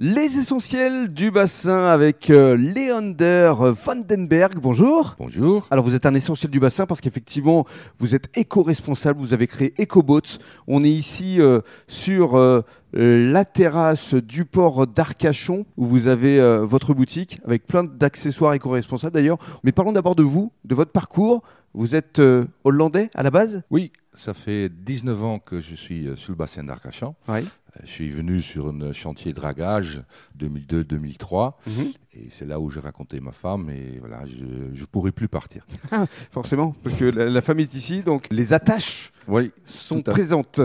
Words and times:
Les 0.00 0.38
essentiels 0.38 1.14
du 1.14 1.30
bassin 1.30 1.86
avec 1.86 2.28
euh, 2.28 2.56
Leander 2.56 3.54
Vandenberg. 3.84 4.58
Bonjour. 4.58 5.14
Bonjour. 5.20 5.68
Alors 5.70 5.84
vous 5.84 5.94
êtes 5.94 6.04
un 6.04 6.14
essentiel 6.14 6.50
du 6.50 6.58
bassin 6.58 6.84
parce 6.84 7.00
qu'effectivement 7.00 7.64
vous 8.00 8.16
êtes 8.16 8.36
éco-responsable, 8.36 9.20
vous 9.20 9.32
avez 9.34 9.46
créé 9.46 9.72
EcoBoats. 9.80 10.40
On 10.66 10.82
est 10.82 10.90
ici 10.90 11.40
euh, 11.40 11.60
sur 11.86 12.36
euh, 12.36 12.62
la 12.92 13.44
terrasse 13.44 14.14
du 14.14 14.44
port 14.44 14.88
d'Arcachon 14.88 15.64
où 15.76 15.86
vous 15.86 16.08
avez 16.08 16.40
euh, 16.40 16.64
votre 16.64 16.92
boutique 16.92 17.38
avec 17.44 17.64
plein 17.64 17.84
d'accessoires 17.84 18.52
éco-responsables 18.52 19.14
d'ailleurs. 19.14 19.38
Mais 19.62 19.70
parlons 19.70 19.92
d'abord 19.92 20.16
de 20.16 20.24
vous, 20.24 20.50
de 20.64 20.74
votre 20.74 20.90
parcours. 20.90 21.44
Vous 21.72 21.94
êtes 21.94 22.20
hollandais 22.64 23.10
à 23.14 23.22
la 23.22 23.30
base? 23.30 23.62
Oui, 23.70 23.92
ça 24.12 24.34
fait 24.34 24.68
19 24.68 25.24
ans 25.24 25.38
que 25.40 25.60
je 25.60 25.74
suis 25.76 26.08
sur 26.16 26.32
le 26.32 26.36
bassin 26.36 26.64
d'Arcachon. 26.64 27.14
Oui. 27.28 27.44
Je 27.82 27.90
suis 27.90 28.10
venu 28.10 28.40
sur 28.40 28.68
un 28.68 28.92
chantier 28.92 29.32
de 29.32 29.36
dragage 29.36 30.02
2002-2003 30.38 31.54
Mhm. 31.66 31.92
et 32.14 32.28
c'est 32.30 32.46
là 32.46 32.60
où 32.60 32.70
j'ai 32.70 32.80
raconté 32.80 33.20
ma 33.20 33.32
femme 33.32 33.68
et 33.70 33.98
voilà, 33.98 34.22
je 34.26 34.44
ne 34.80 34.86
pourrai 34.86 35.10
plus 35.12 35.28
partir. 35.28 35.66
Forcément, 36.30 36.74
parce 36.82 36.96
que 36.96 37.04
la, 37.04 37.28
la 37.28 37.40
femme 37.40 37.60
est 37.60 37.74
ici, 37.74 38.02
donc 38.02 38.26
les 38.30 38.52
attaches 38.52 39.12
Oui, 39.28 39.50
sont 39.66 40.02
présentes. 40.02 40.60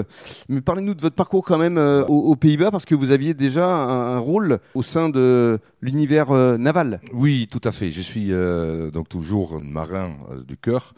Mais 0.50 0.62
parlez-nous 0.62 0.94
de 0.94 1.02
votre 1.02 1.16
parcours 1.16 1.44
quand 1.46 1.58
même 1.58 1.78
euh, 1.78 2.06
aux, 2.06 2.32
aux 2.32 2.36
Pays-Bas, 2.36 2.72
parce 2.72 2.86
que 2.86 2.96
vous 2.96 3.12
aviez 3.12 3.34
déjà 3.34 3.68
un, 3.68 4.16
un 4.16 4.20
rôle 4.20 4.60
au 4.76 4.84
sein 4.84 5.10
de 5.10 5.60
l'univers 5.82 6.32
euh, 6.32 6.58
naval. 6.58 7.00
oui, 7.14 7.48
tout 7.50 7.62
à 7.64 7.72
fait. 7.72 7.90
Je 7.92 8.02
suis 8.02 8.32
euh, 8.32 8.92
donc 8.92 9.10
toujours 9.10 9.56
un 9.56 9.64
marin 9.64 10.12
euh, 10.32 10.44
du 10.44 10.58
cœur. 10.58 10.94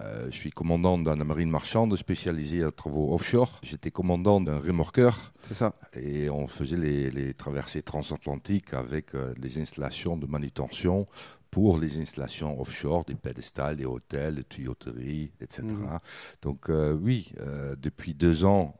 Euh, 0.00 0.26
je 0.30 0.36
suis 0.36 0.50
commandant 0.50 0.98
dans 0.98 1.14
la 1.14 1.24
marine 1.24 1.50
marchande 1.50 1.94
spécialisée 1.96 2.64
à 2.64 2.70
travaux 2.72 3.14
offshore. 3.14 3.60
J'étais 3.62 3.90
commandant 3.90 4.40
d'un 4.40 4.58
remorqueur 4.58 5.32
C'est 5.40 5.54
ça. 5.54 5.74
et 5.94 6.28
on 6.30 6.46
faisait 6.46 6.76
les, 6.76 7.10
les 7.10 7.32
traversées 7.34 7.82
transatlantiques 7.82 8.74
avec 8.74 9.14
euh, 9.14 9.32
les 9.38 9.58
installations 9.58 10.16
de 10.16 10.26
manutention 10.26 11.06
pour 11.50 11.78
les 11.78 11.98
installations 11.98 12.60
offshore, 12.60 13.04
des 13.04 13.14
pédestals, 13.14 13.76
des 13.76 13.86
hôtels, 13.86 14.34
des 14.34 14.44
tuyauteries, 14.44 15.30
etc. 15.40 15.62
Mhm. 15.62 15.98
Donc 16.42 16.68
euh, 16.68 16.92
oui, 16.92 17.32
euh, 17.40 17.74
depuis 17.78 18.14
deux 18.14 18.44
ans, 18.44 18.74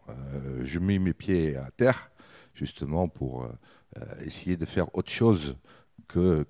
je 0.62 0.78
mets 0.78 0.98
mes 0.98 1.14
pieds 1.14 1.56
à 1.56 1.70
terre, 1.76 2.10
justement 2.54 3.08
pour 3.08 3.48
essayer 4.22 4.56
de 4.56 4.66
faire 4.66 4.94
autre 4.94 5.10
chose 5.10 5.56
que 6.08 6.44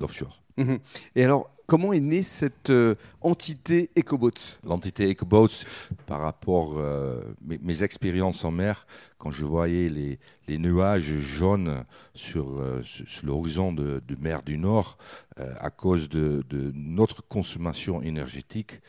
l'offshore. 0.00 0.42
Mhm. 0.56 0.78
Et 1.14 1.24
alors, 1.24 1.53
comment 1.66 1.92
est 1.92 2.00
née 2.00 2.22
cette 2.22 2.70
euh, 2.70 2.94
entité 3.20 3.90
EcoBoats 3.98 4.58
L'entité 4.64 5.10
EcoBoats, 5.10 5.64
par 6.06 6.20
rapport 6.20 6.74
euh, 6.76 7.20
mes, 7.44 7.58
mes 7.58 7.82
expériences 7.82 8.44
en 8.44 8.50
mer, 8.50 8.86
quand 9.18 9.30
je 9.30 9.44
voyais 9.44 9.88
les, 9.88 10.18
les 10.48 10.58
nuages 10.58 11.18
jaunes 11.20 11.84
sur, 12.14 12.58
euh, 12.58 12.82
sur, 12.82 13.26
l'horizon 13.26 13.72
de, 13.72 14.02
de 14.06 14.16
mer 14.16 14.42
du 14.42 14.58
Nord, 14.58 14.98
à 15.36 15.70
cause 15.70 16.08
de, 16.08 16.44
de 16.48 16.70
notre 16.74 17.26
consommation 17.26 18.00
énergétique, 18.02 18.80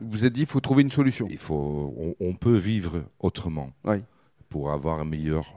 Vous 0.00 0.10
vous 0.10 0.24
êtes 0.24 0.32
dit, 0.32 0.40
il 0.40 0.46
faut 0.48 0.60
trouver 0.60 0.82
une 0.82 0.90
solution. 0.90 1.28
il 1.30 1.38
faut, 1.38 1.94
on, 1.96 2.16
on 2.18 2.34
peut 2.34 2.56
vivre 2.56 3.04
autrement 3.20 3.70
Oui. 3.84 3.98
pour 4.48 4.72
avoir 4.72 5.00
une 5.02 5.10
meilleure 5.10 5.54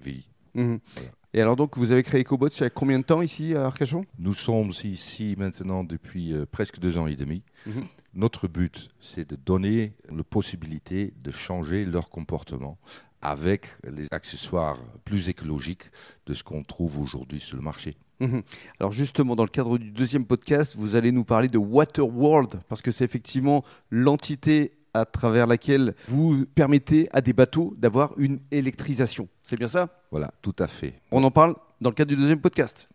vie. 0.00 0.28
Mhm. 0.58 0.80
Voilà. 0.94 1.10
Et 1.34 1.40
alors 1.42 1.56
donc, 1.56 1.76
vous 1.76 1.92
avez 1.92 2.02
créé 2.02 2.22
EcoBoats 2.22 2.48
il 2.48 2.60
y 2.62 2.64
a 2.64 2.70
combien 2.70 2.98
de 2.98 3.04
temps 3.04 3.20
ici 3.20 3.54
à 3.54 3.66
Arcachon? 3.66 4.02
Nous 4.18 4.32
sommes 4.32 4.72
ici 4.84 5.34
maintenant 5.38 5.84
depuis 5.84 6.32
euh, 6.32 6.46
presque 6.50 6.78
deux 6.78 6.96
ans 6.96 7.06
et 7.06 7.16
demi. 7.16 7.42
Mhm. 7.66 7.84
Notre 8.14 8.48
but, 8.48 8.88
c'est 8.98 9.28
de 9.28 9.36
donner 9.36 9.92
la 10.10 10.24
possibilité 10.24 11.12
de 11.22 11.30
changer 11.30 11.84
leur 11.84 12.08
comportement 12.08 12.78
avec 13.20 13.66
les 13.86 14.06
accessoires 14.10 14.78
plus 15.04 15.28
écologiques 15.28 15.90
de 16.26 16.34
ce 16.34 16.42
qu'on 16.42 16.62
trouve 16.62 17.00
aujourd'hui 17.00 17.40
sur 17.40 17.56
le 17.56 17.62
marché. 17.62 17.96
Mhm. 18.20 18.42
Alors 18.80 18.92
justement, 18.92 19.36
dans 19.36 19.44
le 19.44 19.50
cadre 19.50 19.78
du 19.78 19.90
deuxième 19.90 20.24
podcast, 20.24 20.74
vous 20.76 20.96
allez 20.96 21.12
nous 21.12 21.24
parler 21.24 21.48
de 21.48 21.58
Waterworld, 21.58 22.60
parce 22.68 22.82
que 22.82 22.90
c'est 22.90 23.04
effectivement 23.04 23.64
l'entité 23.90 24.72
à 24.94 25.04
travers 25.04 25.46
laquelle 25.46 25.94
vous 26.08 26.44
permettez 26.54 27.08
à 27.12 27.20
des 27.20 27.32
bateaux 27.32 27.74
d'avoir 27.78 28.12
une 28.18 28.40
électrisation. 28.50 29.28
C'est 29.42 29.56
bien 29.58 29.68
ça? 29.68 29.88
Voilà, 30.10 30.32
tout 30.42 30.54
à 30.58 30.66
fait. 30.66 30.94
On 31.10 31.22
en 31.24 31.30
parle 31.30 31.54
dans 31.80 31.90
le 31.90 31.94
cadre 31.94 32.08
du 32.08 32.16
deuxième 32.16 32.40
podcast. 32.40 32.88